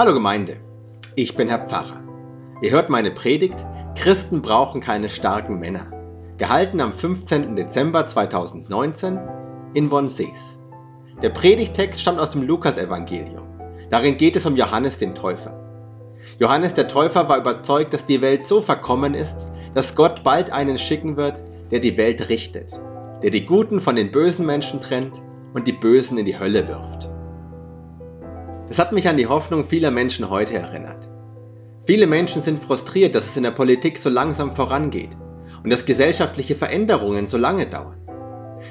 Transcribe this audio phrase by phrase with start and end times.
[0.00, 0.58] Hallo Gemeinde,
[1.16, 2.00] ich bin Herr Pfarrer.
[2.62, 3.64] Ihr hört meine Predigt
[3.96, 5.90] Christen brauchen keine starken Männer,
[6.38, 7.56] gehalten am 15.
[7.56, 9.18] Dezember 2019
[9.74, 10.60] in Wonsees.
[11.20, 13.42] Der Predigtext stammt aus dem Lukasevangelium.
[13.90, 15.58] Darin geht es um Johannes den Täufer.
[16.38, 20.78] Johannes der Täufer war überzeugt, dass die Welt so verkommen ist, dass Gott bald einen
[20.78, 22.80] schicken wird, der die Welt richtet,
[23.24, 25.20] der die Guten von den bösen Menschen trennt
[25.54, 27.10] und die Bösen in die Hölle wirft.
[28.70, 31.08] Es hat mich an die Hoffnung vieler Menschen heute erinnert.
[31.84, 35.16] Viele Menschen sind frustriert, dass es in der Politik so langsam vorangeht
[35.64, 37.96] und dass gesellschaftliche Veränderungen so lange dauern.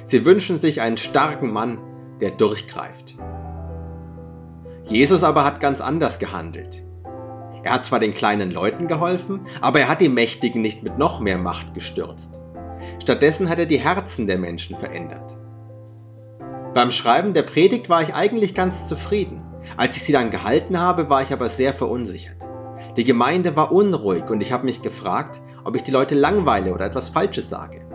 [0.04, 1.80] Sie wünschen sich einen starken Mann,
[2.22, 3.18] der durchgreift.
[4.84, 6.84] Jesus aber hat ganz anders gehandelt.
[7.64, 11.20] Er hat zwar den kleinen Leuten geholfen, aber er hat die Mächtigen nicht mit noch
[11.20, 12.40] mehr Macht gestürzt.
[13.02, 15.38] Stattdessen hat er die Herzen der Menschen verändert.
[16.76, 19.42] Beim Schreiben der Predigt war ich eigentlich ganz zufrieden.
[19.76, 22.38] Als ich sie dann gehalten habe, war ich aber sehr verunsichert.
[22.96, 26.86] Die Gemeinde war unruhig und ich habe mich gefragt, ob ich die Leute langweile oder
[26.86, 27.86] etwas Falsches sage.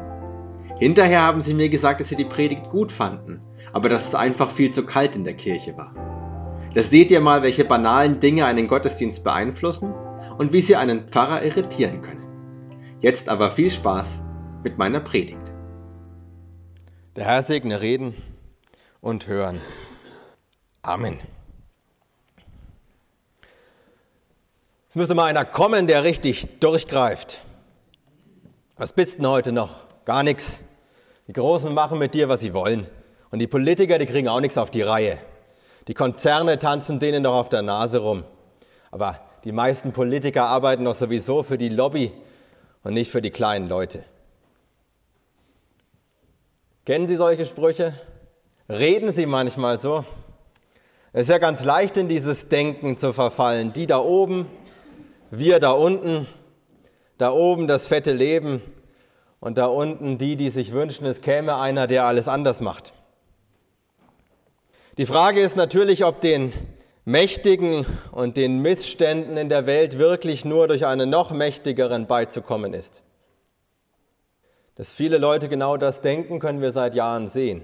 [0.78, 3.40] Hinterher haben sie mir gesagt, dass sie die Predigt gut fanden,
[3.72, 5.94] aber dass es einfach viel zu kalt in der Kirche war.
[6.74, 9.94] Da seht ihr mal, welche banalen Dinge einen Gottesdienst beeinflussen
[10.38, 12.22] und wie sie einen Pfarrer irritieren können.
[13.00, 14.20] Jetzt aber viel Spaß
[14.62, 15.52] mit meiner Predigt.
[17.16, 18.14] Der Herr segne Reden
[19.00, 19.60] und Hören.
[20.82, 21.18] Amen.
[24.92, 27.40] Es müsste mal einer kommen, der richtig durchgreift.
[28.76, 29.86] Was bist denn heute noch?
[30.04, 30.62] Gar nichts.
[31.26, 32.86] Die Großen machen mit dir, was sie wollen.
[33.30, 35.16] Und die Politiker, die kriegen auch nichts auf die Reihe.
[35.88, 38.24] Die Konzerne tanzen denen doch auf der Nase rum.
[38.90, 42.12] Aber die meisten Politiker arbeiten doch sowieso für die Lobby
[42.84, 44.04] und nicht für die kleinen Leute.
[46.84, 47.94] Kennen Sie solche Sprüche?
[48.68, 50.04] Reden Sie manchmal so?
[51.14, 53.72] Es ist ja ganz leicht, in dieses Denken zu verfallen.
[53.72, 54.48] Die da oben,
[55.32, 56.26] wir da unten,
[57.16, 58.60] da oben das fette Leben
[59.40, 62.92] und da unten die, die sich wünschen, es käme einer, der alles anders macht.
[64.98, 66.52] Die Frage ist natürlich, ob den
[67.06, 73.02] Mächtigen und den Missständen in der Welt wirklich nur durch einen noch mächtigeren beizukommen ist.
[74.74, 77.62] Dass viele Leute genau das denken, können wir seit Jahren sehen.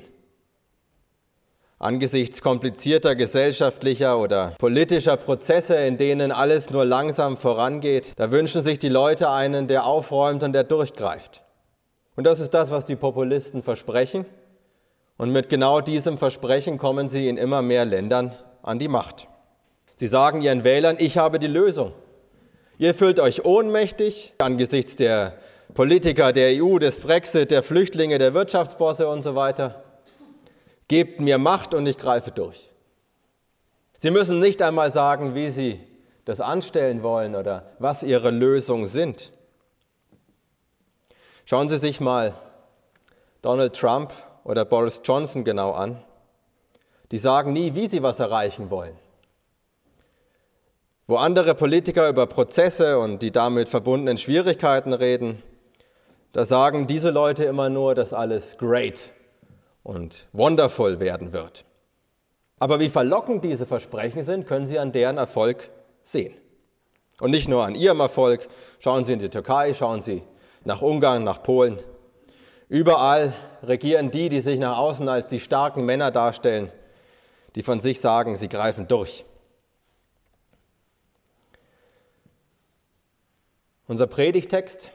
[1.81, 8.81] Angesichts komplizierter gesellschaftlicher oder politischer Prozesse, in denen alles nur langsam vorangeht, da wünschen sich
[8.81, 11.43] die Leute einen, der aufräumt und der durchgreift.
[12.17, 14.27] Und das ist das, was die Populisten versprechen.
[15.19, 19.28] Und mit genau diesem Versprechen kommen sie in immer mehr Ländern an die Macht.
[19.94, 21.93] Sie sagen ihren Wählern, ich habe die Lösung.
[22.77, 25.34] Ihr fühlt euch ohnmächtig angesichts der
[25.75, 29.84] Politiker der EU, des Brexit, der Flüchtlinge, der Wirtschaftsbosse und so weiter.
[30.88, 32.71] Gebt mir Macht und ich greife durch.
[33.99, 35.81] Sie müssen nicht einmal sagen, wie Sie
[36.25, 39.31] das anstellen wollen oder was Ihre Lösungen sind.
[41.44, 42.34] Schauen Sie sich mal
[43.43, 44.12] Donald Trump
[44.44, 46.03] oder Boris Johnson genau an.
[47.10, 48.97] Die sagen nie, wie sie was erreichen wollen.
[51.06, 55.43] Wo andere Politiker über Prozesse und die damit verbundenen Schwierigkeiten reden,
[56.32, 59.10] da sagen diese Leute immer nur, dass alles great
[59.88, 61.65] und wonderful werden wird.
[62.59, 65.71] Aber wie verlockend diese Versprechen sind, können Sie an deren Erfolg
[66.03, 66.34] sehen.
[67.21, 68.49] Und nicht nur an Ihrem Erfolg.
[68.81, 70.22] Schauen Sie in die Türkei, schauen Sie
[70.65, 71.78] nach Ungarn, nach Polen.
[72.69, 73.32] Überall
[73.62, 76.70] regieren die, die sich nach außen als die starken Männer darstellen,
[77.55, 79.25] die von sich sagen, sie greifen durch.
[83.87, 84.91] Unser Predigtext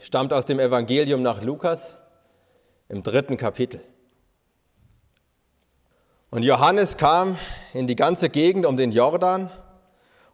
[0.00, 1.98] stammt aus dem Evangelium nach Lukas,
[2.88, 3.80] im dritten Kapitel.
[6.30, 7.38] Und Johannes kam
[7.72, 9.50] in die ganze Gegend um den Jordan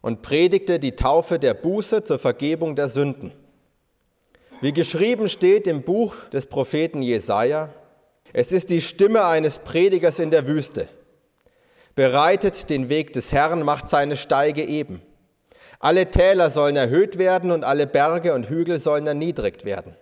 [0.01, 3.33] und predigte die Taufe der Buße zur Vergebung der Sünden.
[4.61, 7.69] Wie geschrieben steht im Buch des Propheten Jesaja,
[8.33, 10.87] es ist die Stimme eines Predigers in der Wüste.
[11.95, 15.01] Bereitet den Weg des Herrn, macht seine Steige eben.
[15.79, 19.95] Alle Täler sollen erhöht werden und alle Berge und Hügel sollen erniedrigt werden.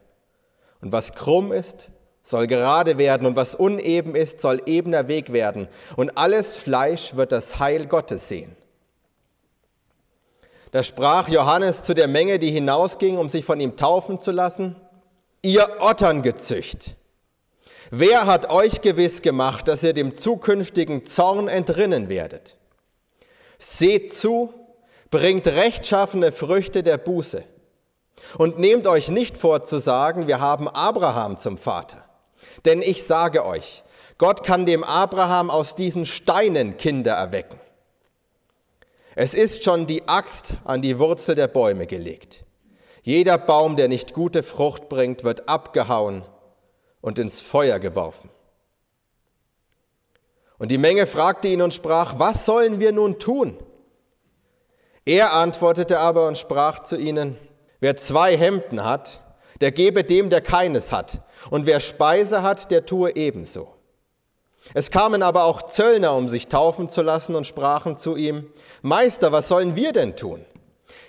[0.81, 1.90] Und was krumm ist,
[2.24, 5.68] soll gerade werden und was uneben ist, soll ebener Weg werden.
[5.95, 8.56] Und alles Fleisch wird das Heil Gottes sehen.
[10.71, 14.75] Da sprach Johannes zu der Menge, die hinausging, um sich von ihm taufen zu lassen,
[15.42, 16.95] ihr Otterngezücht,
[17.89, 22.56] wer hat euch gewiss gemacht, dass ihr dem zukünftigen Zorn entrinnen werdet?
[23.57, 24.54] Seht zu,
[25.10, 27.44] bringt rechtschaffene Früchte der Buße
[28.38, 32.09] und nehmt euch nicht vor zu sagen, wir haben Abraham zum Vater.
[32.66, 33.84] Denn ich sage euch,
[34.18, 37.60] Gott kann dem Abraham aus diesen Steinen Kinder erwecken.
[39.16, 42.46] Es ist schon die Axt an die Wurzel der Bäume gelegt.
[43.02, 46.24] Jeder Baum, der nicht gute Frucht bringt, wird abgehauen
[47.02, 48.30] und ins Feuer geworfen.
[50.58, 53.58] Und die Menge fragte ihn und sprach, was sollen wir nun tun?
[55.06, 57.38] Er antwortete aber und sprach zu ihnen,
[57.80, 59.22] wer zwei Hemden hat,
[59.62, 61.20] der gebe dem, der keines hat,
[61.50, 63.76] und wer Speise hat, der tue ebenso.
[64.74, 68.48] Es kamen aber auch Zöllner, um sich taufen zu lassen, und sprachen zu ihm,
[68.82, 70.46] Meister, was sollen wir denn tun?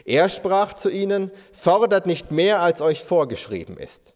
[0.04, 4.14] Er sprach zu ihnen, fordert nicht mehr, als euch vorgeschrieben ist.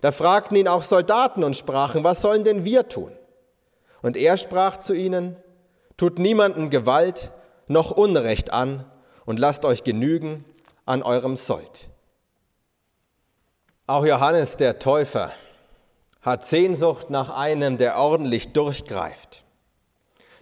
[0.00, 3.12] Da fragten ihn auch Soldaten und sprachen, was sollen denn wir tun?
[4.02, 5.36] Und er sprach zu ihnen,
[5.96, 7.30] tut niemanden Gewalt
[7.66, 8.84] noch Unrecht an
[9.24, 10.44] und lasst euch genügen
[10.84, 11.88] an eurem Sold.
[13.88, 15.30] Auch Johannes der Täufer
[16.20, 19.44] hat Sehnsucht nach einem, der ordentlich durchgreift.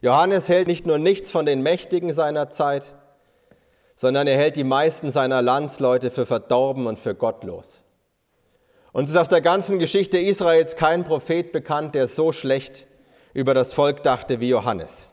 [0.00, 2.94] Johannes hält nicht nur nichts von den Mächtigen seiner Zeit,
[3.96, 7.82] sondern er hält die meisten seiner Landsleute für verdorben und für gottlos.
[8.92, 12.86] Und es ist aus der ganzen Geschichte Israels kein Prophet bekannt, der so schlecht
[13.34, 15.10] über das Volk dachte wie Johannes.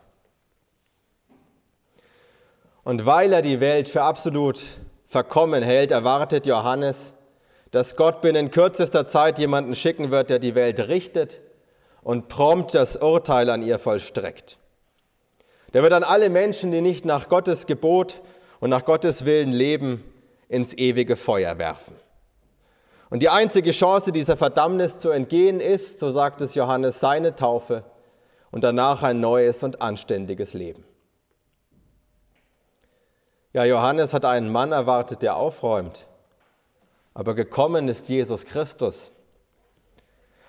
[2.83, 4.63] Und weil er die Welt für absolut
[5.07, 7.13] verkommen hält, erwartet Johannes,
[7.71, 11.41] dass Gott binnen kürzester Zeit jemanden schicken wird, der die Welt richtet
[12.03, 14.57] und prompt das Urteil an ihr vollstreckt.
[15.73, 18.21] Der wird dann alle Menschen, die nicht nach Gottes Gebot
[18.59, 20.03] und nach Gottes Willen leben,
[20.49, 21.95] ins ewige Feuer werfen.
[23.09, 27.83] Und die einzige Chance, dieser Verdammnis zu entgehen, ist, so sagt es Johannes, seine Taufe
[28.51, 30.83] und danach ein neues und anständiges Leben.
[33.53, 36.07] Ja, Johannes hat einen Mann erwartet, der aufräumt,
[37.13, 39.11] aber gekommen ist Jesus Christus.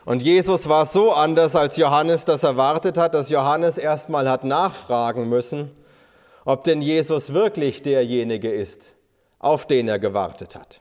[0.04, 5.28] Und Jesus war so anders, als Johannes das erwartet hat, dass Johannes erstmal hat nachfragen
[5.28, 5.70] müssen,
[6.44, 8.94] ob denn Jesus wirklich derjenige ist,
[9.38, 10.80] auf den er gewartet hat.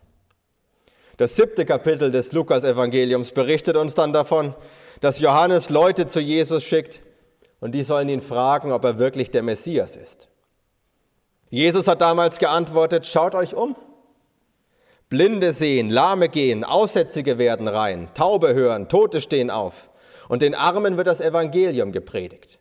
[1.17, 4.55] Das siebte Kapitel des Lukas-Evangeliums berichtet uns dann davon,
[5.01, 7.01] dass Johannes Leute zu Jesus schickt
[7.59, 10.29] und die sollen ihn fragen, ob er wirklich der Messias ist.
[11.49, 13.75] Jesus hat damals geantwortet, schaut euch um.
[15.11, 19.89] Blinde sehen, Lahme gehen, Aussätzige werden rein, Taube hören, Tote stehen auf
[20.29, 22.59] und den Armen wird das Evangelium gepredigt.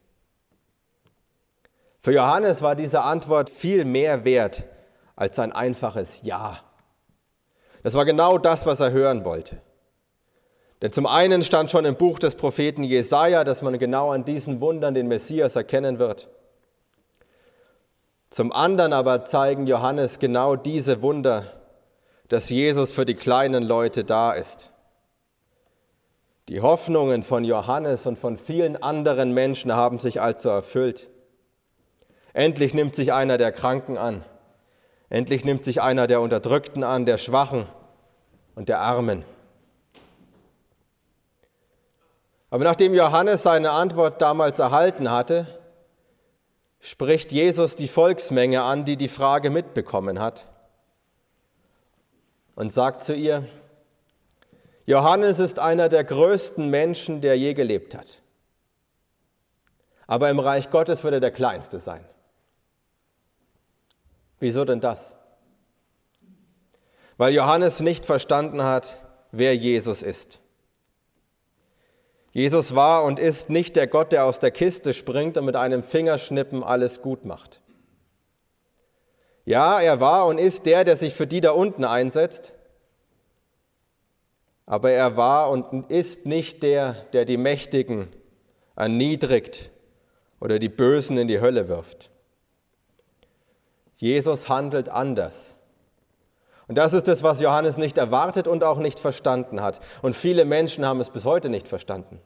[2.00, 4.64] Für Johannes war diese Antwort viel mehr wert
[5.14, 6.58] als ein einfaches Ja.
[7.84, 9.62] Das war genau das, was er hören wollte.
[10.82, 14.60] Denn zum einen stand schon im Buch des Propheten Jesaja, dass man genau an diesen
[14.60, 16.28] Wundern den Messias erkennen wird.
[18.28, 21.59] Zum anderen aber zeigen Johannes genau diese Wunder,
[22.30, 24.70] dass Jesus für die kleinen Leute da ist.
[26.48, 31.08] Die Hoffnungen von Johannes und von vielen anderen Menschen haben sich also erfüllt.
[32.32, 34.24] Endlich nimmt sich einer der Kranken an.
[35.08, 37.66] Endlich nimmt sich einer der Unterdrückten an, der Schwachen
[38.54, 39.24] und der Armen.
[42.48, 45.48] Aber nachdem Johannes seine Antwort damals erhalten hatte,
[46.78, 50.46] spricht Jesus die Volksmenge an, die die Frage mitbekommen hat
[52.60, 53.48] und sagt zu ihr,
[54.84, 58.20] Johannes ist einer der größten Menschen, der je gelebt hat.
[60.06, 62.04] Aber im Reich Gottes wird er der Kleinste sein.
[64.40, 65.16] Wieso denn das?
[67.16, 68.98] Weil Johannes nicht verstanden hat,
[69.32, 70.40] wer Jesus ist.
[72.30, 75.82] Jesus war und ist nicht der Gott, der aus der Kiste springt und mit einem
[75.82, 77.62] Fingerschnippen alles gut macht.
[79.50, 82.54] Ja, er war und ist der, der sich für die da unten einsetzt,
[84.70, 88.06] aber er war und ist nicht der, der die Mächtigen
[88.76, 89.68] erniedrigt
[90.38, 92.08] oder die Bösen in die Hölle wirft.
[93.96, 95.56] Jesus handelt anders.
[96.68, 99.80] Und das ist es, was Johannes nicht erwartet und auch nicht verstanden hat.
[100.02, 102.20] Und viele Menschen haben es bis heute nicht verstanden.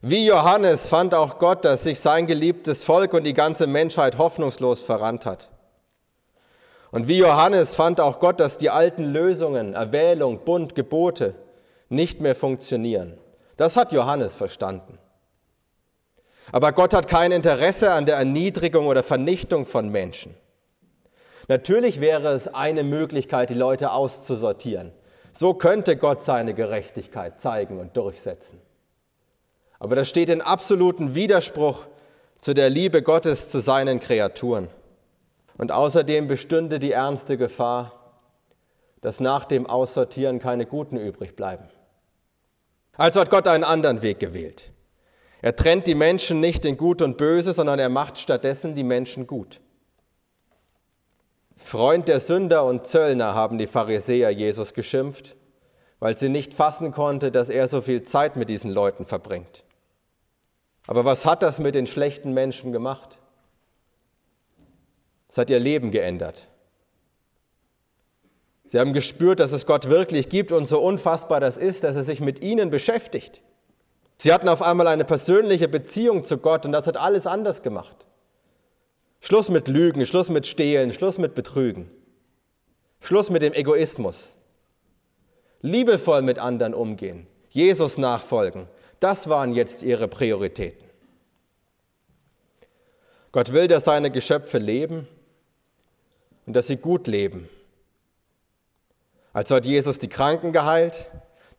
[0.00, 4.80] Wie Johannes fand auch Gott, dass sich sein geliebtes Volk und die ganze Menschheit hoffnungslos
[4.80, 5.48] verrannt hat.
[6.96, 11.34] Und wie Johannes fand auch Gott, dass die alten Lösungen, Erwählung, Bund, Gebote
[11.90, 13.18] nicht mehr funktionieren.
[13.58, 14.98] Das hat Johannes verstanden.
[16.52, 20.34] Aber Gott hat kein Interesse an der Erniedrigung oder Vernichtung von Menschen.
[21.48, 24.90] Natürlich wäre es eine Möglichkeit, die Leute auszusortieren.
[25.34, 28.58] So könnte Gott seine Gerechtigkeit zeigen und durchsetzen.
[29.78, 31.88] Aber das steht in absolutem Widerspruch
[32.38, 34.68] zu der Liebe Gottes zu seinen Kreaturen.
[35.58, 37.92] Und außerdem bestünde die ernste Gefahr,
[39.00, 41.68] dass nach dem Aussortieren keine Guten übrig bleiben.
[42.96, 44.72] Also hat Gott einen anderen Weg gewählt.
[45.42, 49.26] Er trennt die Menschen nicht in Gut und Böse, sondern er macht stattdessen die Menschen
[49.26, 49.60] gut.
[51.56, 55.36] Freund der Sünder und Zöllner haben die Pharisäer Jesus geschimpft,
[55.98, 59.64] weil sie nicht fassen konnte, dass er so viel Zeit mit diesen Leuten verbringt.
[60.86, 63.15] Aber was hat das mit den schlechten Menschen gemacht?
[65.36, 66.48] Es hat ihr Leben geändert.
[68.64, 72.04] Sie haben gespürt, dass es Gott wirklich gibt und so unfassbar das ist, dass er
[72.04, 73.42] sich mit ihnen beschäftigt.
[74.16, 78.06] Sie hatten auf einmal eine persönliche Beziehung zu Gott und das hat alles anders gemacht.
[79.20, 81.90] Schluss mit Lügen, Schluss mit Stehlen, Schluss mit Betrügen.
[83.00, 84.38] Schluss mit dem Egoismus.
[85.60, 88.68] Liebevoll mit anderen umgehen, Jesus nachfolgen,
[89.00, 90.88] das waren jetzt ihre Prioritäten.
[93.32, 95.06] Gott will, dass seine Geschöpfe leben
[96.46, 97.48] und dass sie gut leben.
[99.32, 101.10] Also hat Jesus die Kranken geheilt,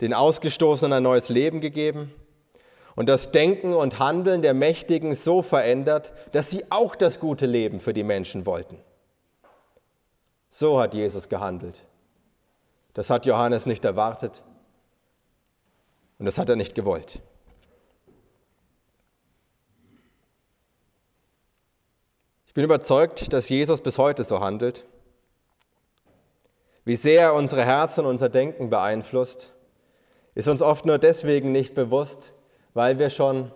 [0.02, 2.12] den Ausgestoßenen ein neues Leben gegeben
[2.96, 7.80] und das Denken und Handeln der Mächtigen so verändert, dass sie auch das gute Leben
[7.80, 8.80] für die Menschen wollten.
[10.50, 11.84] So hat Jesus gehandelt.
[12.96, 14.42] Das hat Johannes nicht erwartet
[16.18, 17.22] und das hat er nicht gewollt.
[22.58, 24.84] Bin überzeugt, dass Jesus bis heute so handelt.
[26.86, 29.54] Wie sehr er unsere Herzen und unser Denken beeinflusst,
[30.34, 32.34] ist uns oft nur deswegen nicht bewusst,
[32.74, 33.52] weil wir schon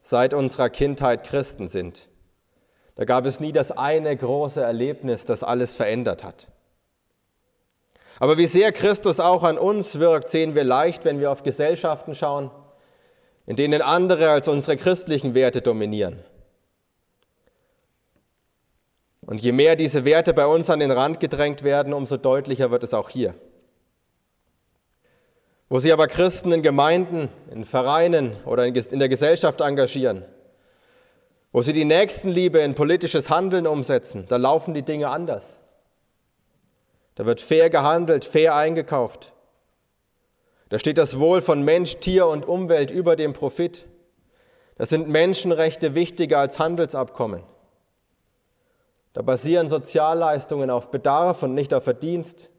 [0.00, 2.08] seit unserer Kindheit Christen sind.
[2.94, 6.48] Da gab es nie das eine große Erlebnis, das alles verändert hat.
[8.20, 12.14] Aber wie sehr Christus auch an uns wirkt, sehen wir leicht, wenn wir auf Gesellschaften
[12.14, 12.50] schauen,
[13.44, 16.24] in denen andere als unsere christlichen Werte dominieren.
[19.26, 22.84] Und je mehr diese Werte bei uns an den Rand gedrängt werden, umso deutlicher wird
[22.84, 23.34] es auch hier.
[25.68, 30.24] Wo sich aber Christen in Gemeinden, in Vereinen oder in der Gesellschaft engagieren,
[31.50, 35.60] wo sie die Nächstenliebe in politisches Handeln umsetzen, da laufen die Dinge anders.
[37.16, 39.32] Da wird fair gehandelt, fair eingekauft.
[40.68, 43.86] Da steht das Wohl von Mensch, Tier und Umwelt über dem Profit.
[44.76, 47.42] Da sind Menschenrechte wichtiger als Handelsabkommen.
[49.16, 52.50] Da basieren Sozialleistungen auf Bedarf und nicht auf Verdienst.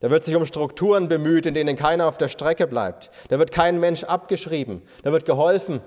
[0.00, 3.12] Da wird sich um Strukturen bemüht, in denen keiner auf der Strecke bleibt.
[3.28, 4.82] Da wird kein Mensch abgeschrieben.
[5.04, 5.82] Da wird geholfen,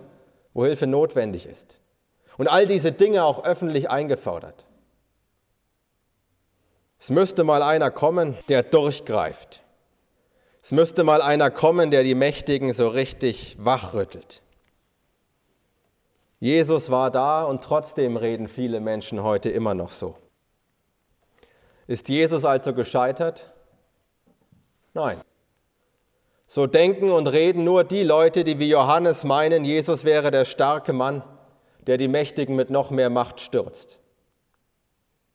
[0.54, 1.82] wo Hilfe notwendig ist.
[2.38, 4.66] Und all diese Dinge auch öffentlich eingefordert.
[6.98, 9.62] Es müsste mal einer kommen, der durchgreift.
[10.64, 14.42] Es müsste mal einer kommen, der die Mächtigen so richtig wachrüttelt.
[16.42, 20.16] Jesus war da und trotzdem reden viele Menschen heute immer noch so.
[21.86, 23.54] Ist Jesus also gescheitert?
[24.96, 25.22] Nein.
[26.48, 30.94] So denken und reden nur die Leute, die wie Johannes meinen, Jesus wäre der starke
[30.94, 31.22] Mann,
[31.86, 34.00] der die Mächtigen mit noch mehr Macht stürzt.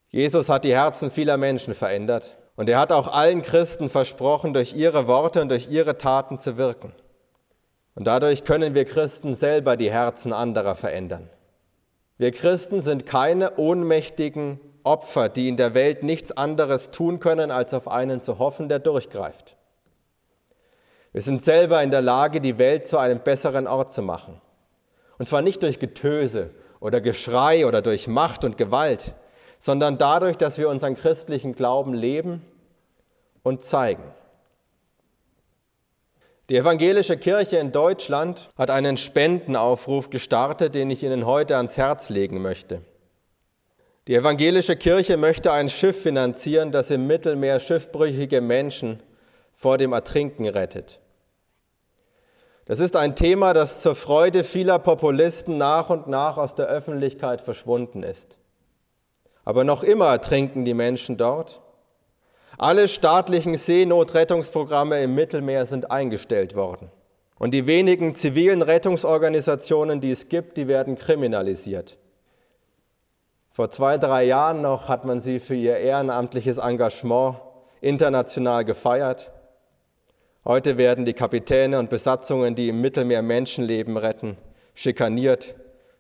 [0.08, 4.74] Jesus hat die Herzen vieler Menschen verändert und er hat auch allen Christen versprochen, durch
[4.74, 6.92] ihre Worte und durch ihre Taten zu wirken.
[7.96, 11.28] Und dadurch können wir Christen selber die Herzen anderer verändern.
[12.18, 17.74] Wir Christen sind keine ohnmächtigen Opfer, die in der Welt nichts anderes tun können, als
[17.74, 19.56] auf einen zu hoffen, der durchgreift.
[21.12, 24.42] Wir sind selber in der Lage, die Welt zu einem besseren Ort zu machen.
[25.18, 26.50] Und zwar nicht durch Getöse
[26.80, 29.14] oder Geschrei oder durch Macht und Gewalt,
[29.58, 32.44] sondern dadurch, dass wir unseren christlichen Glauben leben
[33.42, 34.04] und zeigen.
[36.48, 42.08] Die evangelische Kirche in Deutschland hat einen Spendenaufruf gestartet, den ich Ihnen heute ans Herz
[42.08, 42.82] legen möchte.
[44.06, 49.02] Die evangelische Kirche möchte ein Schiff finanzieren, das im Mittelmeer schiffbrüchige Menschen
[49.56, 51.00] vor dem Ertrinken rettet.
[52.66, 57.40] Das ist ein Thema, das zur Freude vieler Populisten nach und nach aus der Öffentlichkeit
[57.40, 58.38] verschwunden ist.
[59.44, 61.60] Aber noch immer ertrinken die Menschen dort
[62.58, 66.90] alle staatlichen Seenotrettungsprogramme im Mittelmeer sind eingestellt worden.
[67.38, 71.98] Und die wenigen zivilen Rettungsorganisationen, die es gibt, die werden kriminalisiert.
[73.52, 77.36] Vor zwei, drei Jahren noch hat man sie für ihr ehrenamtliches Engagement
[77.82, 79.30] international gefeiert.
[80.44, 84.38] Heute werden die Kapitäne und Besatzungen, die im Mittelmeer Menschenleben retten,
[84.74, 85.54] schikaniert,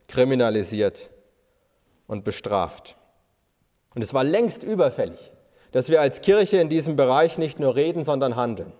[0.08, 1.10] kriminalisiert
[2.06, 2.96] und bestraft.
[3.94, 5.32] Und es war längst überfällig
[5.76, 8.72] dass wir als Kirche in diesem Bereich nicht nur reden, sondern handeln.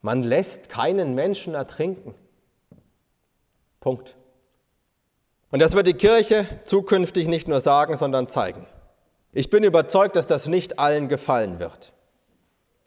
[0.00, 2.16] Man lässt keinen Menschen ertrinken.
[3.78, 4.16] Punkt.
[5.52, 8.66] Und das wird die Kirche zukünftig nicht nur sagen, sondern zeigen.
[9.30, 11.92] Ich bin überzeugt, dass das nicht allen gefallen wird.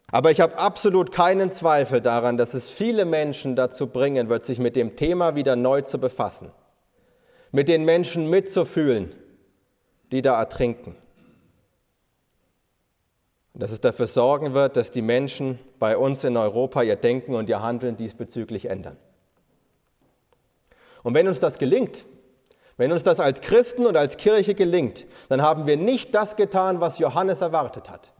[0.08, 4.58] Aber ich habe absolut keinen Zweifel daran, dass es viele Menschen dazu bringen wird, sich
[4.58, 6.50] mit dem Thema wieder neu zu befassen,
[7.52, 9.14] mit den Menschen mitzufühlen,
[10.12, 10.94] die da ertrinken.
[13.58, 17.34] Und dass es dafür sorgen wird, dass die Menschen bei uns in Europa ihr Denken
[17.34, 18.96] und ihr Handeln diesbezüglich ändern.
[21.02, 22.04] Und wenn uns das gelingt,
[22.76, 26.80] wenn uns das als Christen und als Kirche gelingt, dann haben wir nicht das getan,
[26.80, 28.12] was Johannes erwartet hat.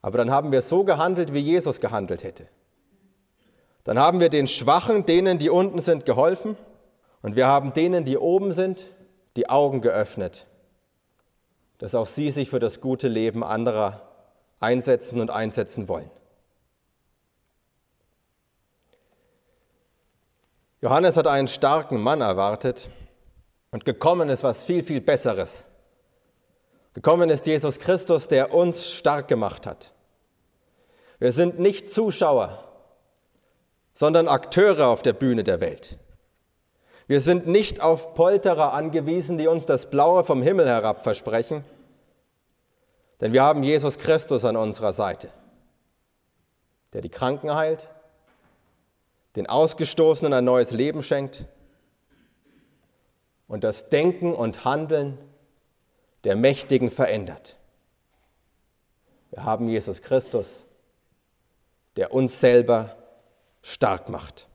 [0.00, 2.46] Aber dann haben wir so gehandelt, wie Jesus gehandelt hätte.
[3.82, 6.56] Dann haben wir den Schwachen, denen, die unten sind, geholfen
[7.20, 8.92] und wir haben denen, die oben sind,
[9.34, 10.46] die Augen geöffnet,
[11.78, 14.08] dass auch sie sich für das gute Leben anderer
[14.60, 16.10] einsetzen und einsetzen wollen.
[20.80, 22.88] Johannes hat einen starken Mann erwartet
[23.70, 25.64] und gekommen ist was viel, viel Besseres.
[26.94, 29.92] Gekommen ist Jesus Christus, der uns stark gemacht hat.
[31.18, 32.62] Wir sind nicht Zuschauer,
[33.92, 35.98] sondern Akteure auf der Bühne der Welt.
[37.06, 41.64] Wir sind nicht auf Polterer angewiesen, die uns das Blaue vom Himmel herab versprechen,
[43.20, 45.30] denn wir haben Jesus Christus an unserer Seite,
[46.92, 47.88] der die Kranken heilt,
[49.36, 51.44] den Ausgestoßenen ein neues Leben schenkt
[53.46, 55.18] und das Denken und Handeln
[56.24, 57.56] der Mächtigen verändert.
[59.30, 60.64] Wir haben Jesus Christus,
[61.96, 62.96] der uns selber
[63.62, 64.48] stark macht.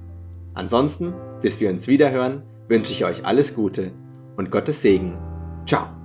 [0.55, 3.91] Ansonsten, bis wir uns wiederhören, wünsche ich euch alles Gute
[4.37, 5.15] und Gottes Segen.
[5.67, 6.02] Ciao.